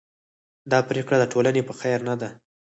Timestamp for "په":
1.65-1.73